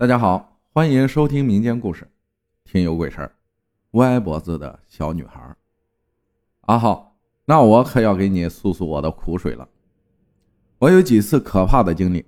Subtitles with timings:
[0.00, 2.06] 大家好，欢迎收听民间故事，
[2.62, 3.32] 听有鬼事儿。
[3.94, 5.40] 歪脖子的小女孩，
[6.66, 9.68] 阿浩，那我可要给你诉诉我的苦水了。
[10.78, 12.24] 我有几次可怕的经历，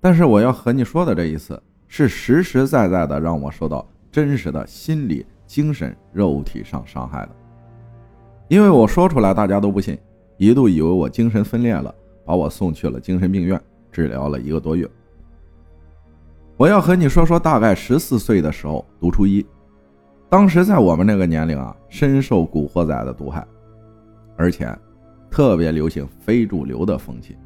[0.00, 7.30] 但是我要和你说的这一次，是实实在在的让我受到真实的心理、精神、肉体上伤害的。
[8.48, 9.96] 因为我说出来大家都不信，
[10.36, 11.94] 一度以为我精神分裂了，
[12.24, 13.62] 把我送去了精神病院
[13.92, 14.90] 治疗了一个多月。
[16.56, 19.44] 我要和你说说，大概十四岁的时候读初一，
[20.28, 23.44] 当时在我们那个年龄啊，深受古惑仔的毒害，
[24.36, 24.72] 而且
[25.28, 27.36] 特别流行非主流的风气。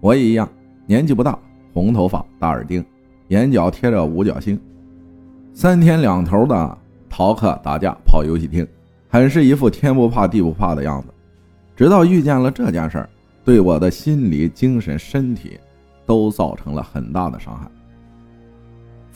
[0.00, 0.48] 我也一样，
[0.86, 1.38] 年纪不大，
[1.72, 2.84] 红头发，大耳钉，
[3.28, 4.60] 眼角贴着五角星，
[5.54, 8.66] 三天两头的逃课、打架、跑游戏厅，
[9.08, 11.08] 很是一副天不怕地不怕的样子。
[11.76, 13.08] 直到遇见了这件事儿，
[13.44, 15.60] 对我的心理、精神、身体
[16.04, 17.70] 都造成了很大的伤害。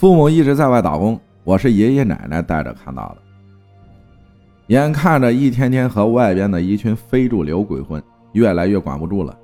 [0.05, 3.17] 父母一直在外打工，我是爷爷奶奶带着看大的。
[4.67, 9.35] 眼看着一天天和外边的一群非主流鬼混，越来越管不住了。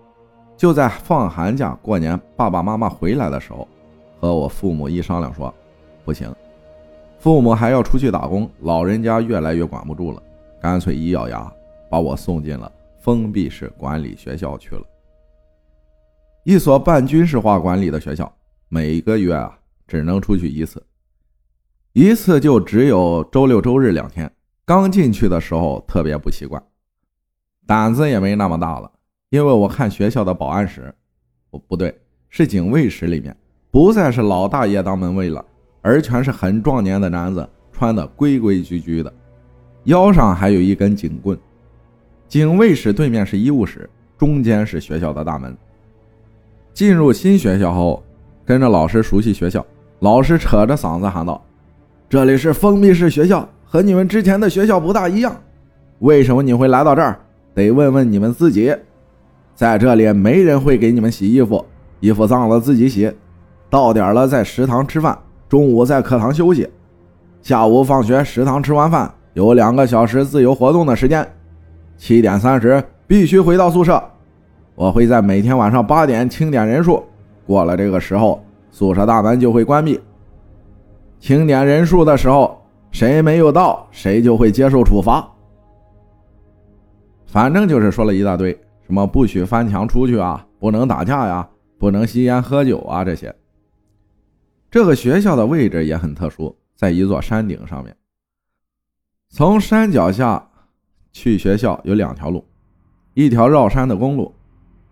[0.58, 3.66] 就在放寒假、过年，爸爸妈妈回来的时候，
[4.20, 5.50] 和我父母一商量说
[6.04, 6.30] ：“不行，
[7.18, 10.22] 父母还要出去打工，老人家越来越管不住了，
[10.60, 11.50] 干脆一咬牙，
[11.88, 14.82] 把我送进了封闭式管理学校去了。
[16.44, 18.30] 一所半军事化管理的学校，
[18.68, 19.56] 每个月啊。”
[19.90, 20.80] 只能出去一次，
[21.94, 24.30] 一次就只有周六周日两天。
[24.64, 26.62] 刚进去的时候特别不习惯，
[27.66, 28.88] 胆子也没那么大了。
[29.30, 30.94] 因为我看学校的保安室，
[31.50, 31.92] 不不对，
[32.28, 33.36] 是警卫室里面，
[33.72, 35.44] 不再是老大爷当门卫了，
[35.82, 39.12] 而全是很壮年的男子，穿的规规矩矩的，
[39.84, 41.36] 腰上还有一根警棍。
[42.28, 45.56] 警卫室对面是医务室，中间是学校的大门。
[46.72, 48.00] 进入新学校后，
[48.44, 49.66] 跟着老师熟悉学校。
[50.00, 51.42] 老师扯着嗓子喊道
[52.08, 55.36] ：“这里是封闭式学校，和你们之前的学校不大一样。
[55.98, 57.20] 为什么你会来到这儿？
[57.54, 58.74] 得问问你们自己。
[59.54, 61.62] 在这里，没人会给你们洗衣服，
[62.00, 63.12] 衣服脏了自己洗。
[63.68, 65.18] 到点了，在食堂吃饭，
[65.50, 66.66] 中午在课堂休息，
[67.42, 71.28] 下午放学，食堂吃完饭有两个小时自由活动的时间。
[71.98, 74.02] 七点三十必须回到宿舍。
[74.74, 77.04] 我会在每天晚上八点清点人数，
[77.46, 80.00] 过了这个时候。”宿舍大门就会关闭。
[81.18, 82.60] 清点人数的时候，
[82.90, 85.28] 谁没有到，谁就会接受处罚。
[87.26, 88.52] 反正就是说了一大堆，
[88.86, 91.48] 什么不许翻墙出去啊，不能打架呀，
[91.78, 93.34] 不能吸烟喝酒啊这些。
[94.70, 97.94] 这个学校的位置也很特殊，在一座山顶上面。
[99.28, 100.48] 从山脚下
[101.12, 102.44] 去学校有两条路，
[103.14, 104.34] 一条绕山的公路，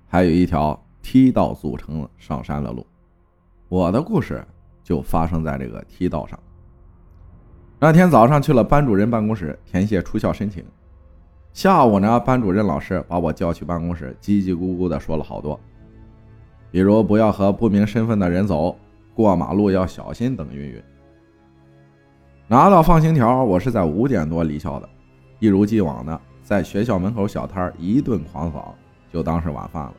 [0.07, 2.87] 还有一条梯道组成上山的路。
[3.69, 4.43] 我的故事
[4.83, 6.39] 就发生在这个梯道上。
[7.79, 10.65] 那天早上去了班主任办公室填写出校申请，
[11.53, 15.61] 下午呢，班主任老师把我叫去办公室，叽叽咕咕的说了好多，
[16.71, 18.75] 比如不要和不明身份的人走，
[19.15, 20.83] 过马路要小心等云云。
[22.47, 24.89] 拿到放行条，我是在五点多离校的，
[25.39, 28.75] 一如既往的在学校门口小摊一顿狂扫，
[29.13, 29.95] 就当是晚饭了，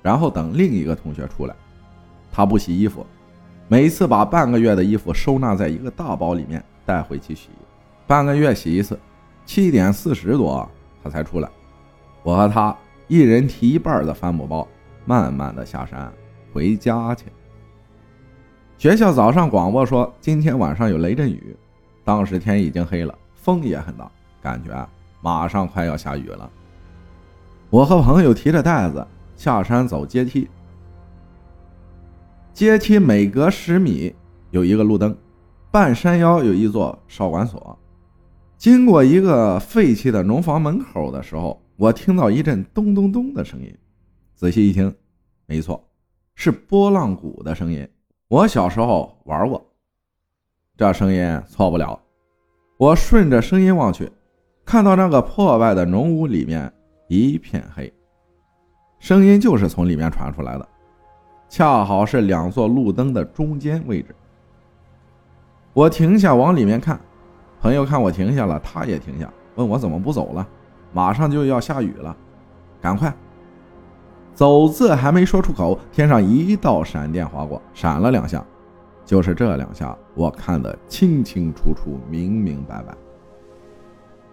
[0.00, 1.56] 然后等另一个同学出来。
[2.32, 3.06] 他不洗衣服，
[3.68, 7.50] 每次把半个月的衣服收纳在一个大包里面带回去洗，
[8.06, 8.98] 半个月洗一次。
[9.44, 10.66] 七点四十多
[11.02, 11.50] 他才出来，
[12.22, 12.74] 我和他
[13.08, 14.66] 一人提一半的帆布包，
[15.04, 16.10] 慢慢的下山
[16.52, 17.26] 回家去。
[18.78, 21.56] 学校早上广播说今天晚上有雷阵雨，
[22.04, 24.10] 当时天已经黑了，风也很大，
[24.40, 24.88] 感觉
[25.20, 26.48] 马上快要下雨了。
[27.68, 29.06] 我和朋友提着袋子
[29.36, 30.48] 下山走阶梯。
[32.52, 34.14] 阶梯每隔十米
[34.50, 35.16] 有一个路灯，
[35.70, 37.78] 半山腰有一座少管所。
[38.58, 43.74] 经过一个废弃的农房门口的时候，我听到一阵咚咚咚的声音。
[44.34, 44.94] 仔细一听，
[45.46, 45.82] 没错，
[46.34, 47.88] 是拨浪鼓的声音。
[48.28, 49.66] 我小时候玩过，
[50.76, 51.98] 这声音错不了。
[52.76, 54.10] 我顺着声音望去，
[54.64, 56.70] 看到那个破败的农屋里面
[57.08, 57.92] 一片黑，
[58.98, 60.68] 声音就是从里面传出来的。
[61.52, 64.14] 恰好是两座路灯的中间位置。
[65.74, 66.98] 我停下往里面看，
[67.60, 70.48] 朋友看我停下了，他也停下，问我怎么不走了？
[70.94, 72.16] 马上就要下雨了，
[72.80, 73.14] 赶快！
[74.32, 78.42] 走字还没说出口，天上一道闪电划过，闪了两下，
[79.04, 82.94] 就是这两下，我看得清清楚楚、明明白白。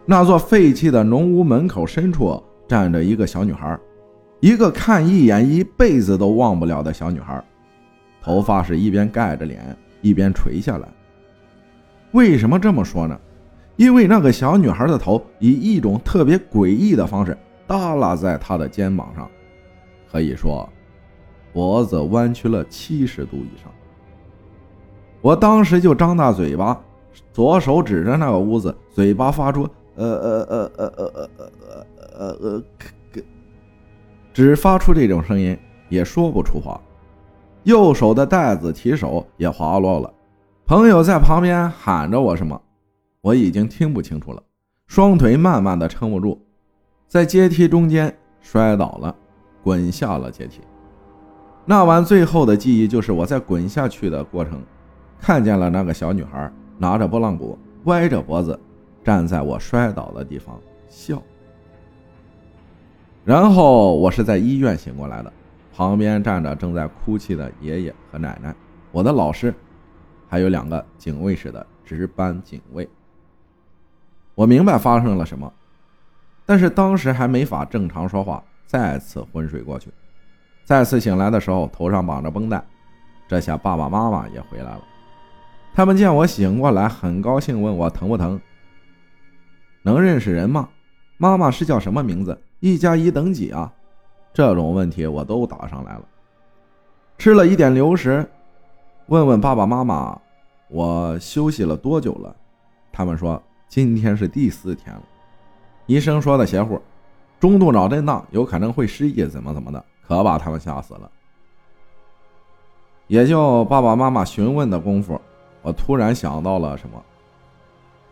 [0.05, 3.77] 那座废弃的农屋门口深处站着一个小女孩。
[4.39, 7.43] 一个看一眼一辈子都忘不了的小女孩，
[8.21, 10.87] 头发是一边盖着脸，一边垂下来。
[12.11, 13.19] 为什么这么说呢？
[13.75, 17.37] 因为那个小女孩的头以一种特别诡异的方式
[17.67, 19.29] 耷拉在她的肩膀上，
[20.11, 20.67] 可以说
[21.53, 23.71] 脖子弯曲了七十度以上。
[25.21, 26.81] 我当时就张大嘴巴，
[27.31, 31.85] 左手指着那个屋子，嘴巴发出呃呃呃呃呃呃呃
[32.17, 32.63] 呃呃，
[34.33, 35.57] 只发出这种声音，
[35.89, 36.79] 也说不出话。
[37.63, 40.13] 右手的袋子提手也滑落了。
[40.65, 42.59] 朋友在旁边喊着我什么，
[43.21, 44.41] 我已经听不清楚了。
[44.87, 46.39] 双腿慢慢的撑不住，
[47.07, 49.15] 在阶梯中间摔倒了，
[49.63, 50.61] 滚下了阶梯。
[51.65, 54.59] 那晚最后的记忆就是我在滚下去的过程，
[55.19, 58.59] 看见了那个小女孩拿着拨浪鼓，歪着脖子
[59.03, 61.21] 站在我摔倒的地方笑。
[63.29, 65.31] 然后我是在医院醒过来的，
[65.71, 68.55] 旁边站着正在哭泣的爷爷和奶奶，
[68.91, 69.53] 我的老师。
[70.27, 72.89] 还有两个警卫室的值班警卫。
[74.33, 75.53] 我明白发生了什么，
[76.43, 79.91] 但是当时还没法正常说话，再次昏睡过去。
[80.65, 82.63] 再次醒来的时候，头上绑着绷带，
[83.27, 84.81] 这下爸爸妈妈也回来了。
[85.75, 88.41] 他们见我醒过来，很高兴，问我疼不疼，
[89.83, 90.67] 能认识人吗？
[91.19, 92.35] 妈妈是叫什么名字？
[92.59, 93.71] 一加一等几啊？
[94.33, 96.01] 这种问题我都答上来了。
[97.17, 98.27] 吃了一点流食。
[99.07, 100.19] 问问爸爸妈妈，
[100.67, 102.35] 我休息了多久了？
[102.91, 105.01] 他们说今天是第四天了。
[105.87, 106.79] 医生说的邪乎，
[107.39, 111.09] 中度脑震荡，有可能会失忆，怎么怎么的，可把他们吓死了。
[113.07, 115.19] 也就爸爸妈妈询问的功夫，
[115.63, 117.03] 我突然想到了什么，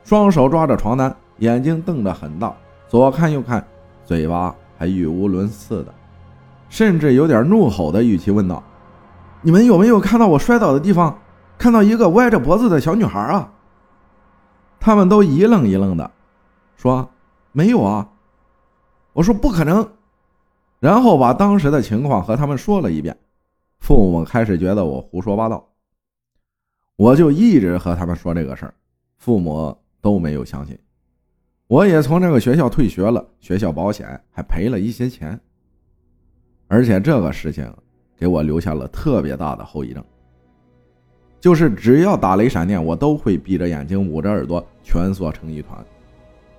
[0.03, 2.55] 双手抓着床单，眼睛瞪得很大，
[2.87, 3.63] 左看右看，
[4.07, 5.93] 嘴巴还语无伦次的，
[6.69, 8.63] 甚至有点怒吼的语气问道。
[9.41, 11.19] 你们有没有看到我摔倒的地方？
[11.57, 13.51] 看到一个歪着脖子的小女孩啊？
[14.79, 16.09] 他们都一愣一愣的，
[16.77, 17.09] 说
[17.51, 18.07] 没有啊。
[19.11, 19.89] 我说不可能，
[20.79, 23.17] 然后把当时的情况和他们说了一遍。
[23.79, 25.67] 父母开始觉得我胡说八道，
[26.95, 28.73] 我就一直和他们说这个事儿，
[29.17, 30.79] 父母都没有相信。
[31.67, 35.39] 我也从这个学校退学了，学校保险还赔了一些钱，
[36.67, 37.71] 而且这个事情。
[38.19, 40.03] 给我留下了特别大的后遗症，
[41.39, 45.85] 就是只要打雷闪电，我都会闭着眼睛、捂着耳朵，蜷缩成一团，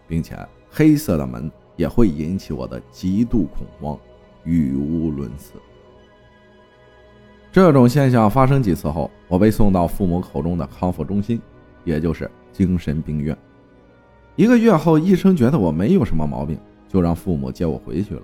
[0.07, 0.39] 并且
[0.71, 3.99] 黑色的门也会引起我的极度恐慌，
[4.45, 5.55] 语无伦次。
[7.51, 11.43] 这种现象发生几次后，我被送到父母口中的康复中心，
[11.83, 13.37] 也就是精神病院。
[14.39, 16.57] 一个月后，医生觉得我没有什么毛病，
[16.87, 18.23] 就让父母接我回去了。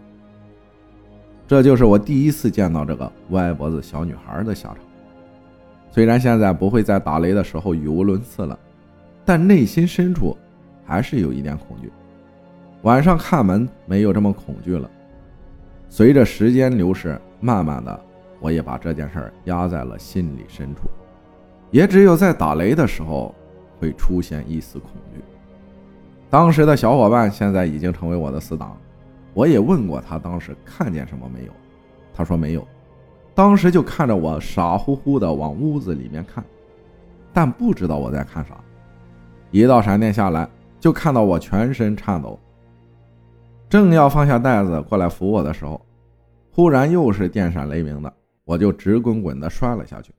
[1.45, 4.77] 这就是我第一次见到这个歪脖子小女孩的下场。
[5.91, 8.57] 虽然现在不会在打雷的时候语无伦次了，
[9.25, 10.37] 但内心深处
[10.85, 11.91] 还是有一点恐惧。
[12.83, 14.89] 晚上看门没有这么恐惧了。
[15.89, 18.01] 随着时间流逝，慢慢的，
[18.39, 20.83] 我也把这件事压在了心里深处。
[21.73, 23.35] 也只有在打雷的时候，
[23.81, 25.21] 会出现一丝恐惧。
[26.35, 28.77] 当时的小伙伴现在已经成为我的死党。
[29.35, 31.53] 我也问过他当时看见什么没有，
[32.13, 32.67] 他说没有，
[33.37, 36.45] 当时就看着我傻乎乎的往屋子里面看，
[37.33, 38.57] 但不知道我在看啥。
[39.53, 40.49] 一道闪电下来，
[40.81, 42.37] 就看到我全身颤抖，
[43.69, 45.81] 正要放下袋子过来扶我的时候，
[46.51, 48.13] 忽然又是电闪雷鸣的，
[48.45, 50.13] 我就直滚滚的摔了下去。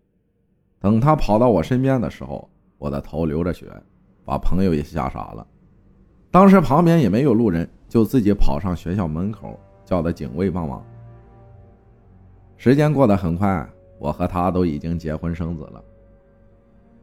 [0.79, 3.65] 等他跑到我身边的时候，我的头流着血，
[4.23, 5.45] 把朋友也吓傻了。
[6.35, 7.65] 当时旁边也没有路人。
[7.87, 10.83] 就自己跑上学校门口，叫的警卫帮忙。
[12.57, 13.65] 时间过得很快，
[13.99, 15.81] 我和他都已经结婚生子了。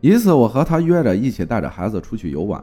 [0.03, 2.63] 一次，我和他约着一起带着孩子出去游玩。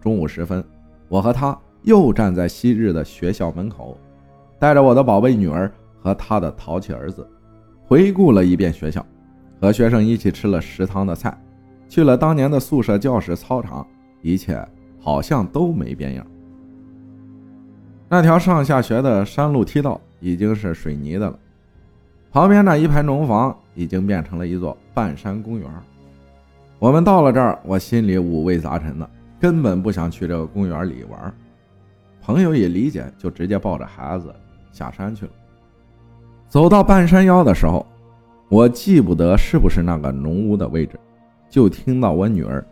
[0.00, 0.64] 中午时分，
[1.06, 3.96] 我和他又站在昔日的学校门口，
[4.58, 7.24] 带着我的宝贝女儿和他的淘气儿子，
[7.86, 9.06] 回顾了一遍学校，
[9.60, 11.40] 和学生一起吃了食堂的菜，
[11.88, 13.86] 去了当年的宿舍、教室、操场，
[14.20, 14.66] 一切
[15.02, 16.26] 好像都没变样。
[18.08, 21.38] 那条上下学的山路梯道已经是水泥的了，
[22.30, 25.68] 旁边那一排农房已经变成了一座半山公园。
[26.78, 31.34] 我们到了这儿，我心里五味杂陈的，根本不想去这个公园里玩。
[32.20, 34.34] 朋友也理解，就直接抱着孩子
[34.72, 35.32] 下山去了。
[36.48, 37.86] 走到半山腰的时候，
[38.48, 41.00] 我记不得是不是那个农屋的位置，
[41.48, 42.64] 就听到我女儿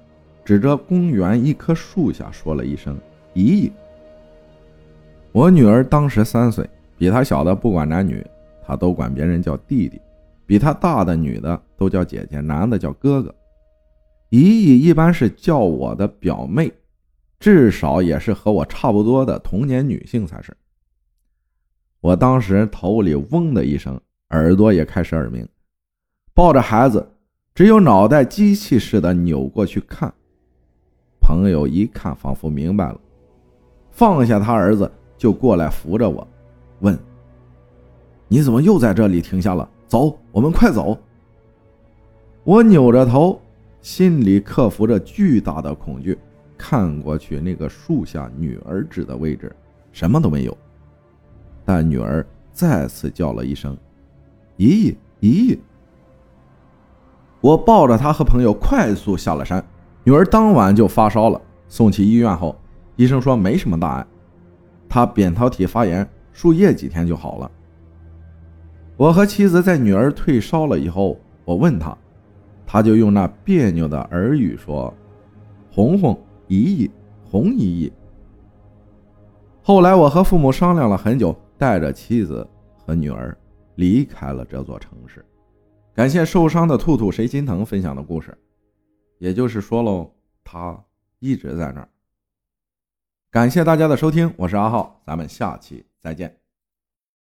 [0.44, 2.98] 指着公园一棵树下说了一声
[3.34, 3.72] “姨姨”。
[5.32, 6.68] 我女儿当时三岁，
[6.98, 8.26] 比她小的不管男女，
[8.66, 9.98] 她都管别人叫弟弟；
[10.44, 13.34] 比她大的女的都叫姐姐，男的叫哥哥。
[14.30, 16.72] 姨姨一般是叫我的表妹，
[17.38, 20.56] 至少也是和我差不多的童年女性才是。
[22.00, 25.46] 我当时头里嗡的一声，耳朵也开始耳鸣，
[26.32, 27.06] 抱着孩子，
[27.54, 30.12] 只有脑袋机器似的扭过去看。
[31.30, 33.00] 朋友一看，仿佛明白了，
[33.92, 36.26] 放下他儿子，就过来扶着我，
[36.80, 36.98] 问
[38.26, 39.70] ：“你怎么又在这里停下了？
[39.86, 40.98] 走，我们快走。”
[42.42, 43.40] 我扭着头，
[43.80, 46.18] 心里克服着巨大的恐惧，
[46.58, 49.54] 看过去那个树下女儿指的位置，
[49.92, 50.58] 什么都没有。
[51.64, 53.78] 但女儿再次叫了一声
[54.58, 55.60] ：“姨姨，姨姨！”
[57.40, 59.64] 我抱着她和朋友快速下了山。
[60.04, 62.56] 女儿当晚就发烧了，送去医院后，
[62.96, 64.06] 医生说没什么大碍，
[64.88, 67.50] 她扁桃体发炎，输液几天就好了。
[68.96, 71.96] 我和妻子在女儿退烧了以后，我问她，
[72.66, 74.92] 她就用那别扭的耳语说
[75.70, 76.90] ：“红红姨姨，
[77.30, 77.92] 红姨姨。”
[79.62, 81.36] 后来我和父母商量了很久。
[81.60, 83.36] 带着妻子和女儿
[83.74, 85.22] 离开了这座城市。
[85.94, 88.34] 感谢受伤的兔兔谁心疼分享的故事，
[89.20, 90.82] 也就是说喽，他
[91.18, 91.88] 一直在那儿。
[93.30, 96.39] 感谢大家的收听，我是阿浩，咱们下期再见。